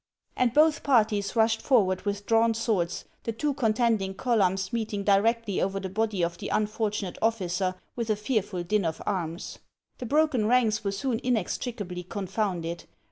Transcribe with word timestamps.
And 0.35 0.51
both 0.51 0.81
parties 0.81 1.35
rushed 1.35 1.61
forward 1.61 2.05
with 2.05 2.25
drawn 2.25 2.55
swords, 2.55 3.05
the 3.21 3.31
two 3.31 3.53
contending 3.53 4.15
columns 4.15 4.73
meeting 4.73 5.03
directly 5.03 5.61
over 5.61 5.79
the 5.79 5.89
body 5.91 6.23
of 6.23 6.39
the 6.39 6.47
unfortunate 6.47 7.19
officer, 7.21 7.75
with 7.95 8.09
a 8.09 8.15
fearful 8.15 8.63
din 8.63 8.83
of 8.83 8.99
arms. 9.05 9.59
The 9.99 10.07
broken 10.07 10.47
ranks 10.47 10.83
were 10.83 10.91
soon 10.91 11.19
inextricably 11.19 12.01
confounded. 12.01 12.85